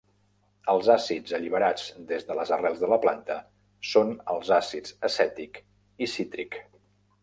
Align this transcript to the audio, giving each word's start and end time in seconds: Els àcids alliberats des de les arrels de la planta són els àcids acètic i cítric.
Els 0.71 0.87
àcids 0.93 1.35
alliberats 1.39 1.85
des 2.13 2.25
de 2.31 2.39
les 2.41 2.55
arrels 2.59 2.81
de 2.85 2.91
la 2.95 2.99
planta 3.05 3.39
són 3.93 4.19
els 4.35 4.53
àcids 4.61 5.01
acètic 5.13 5.65
i 6.07 6.15
cítric. 6.19 6.65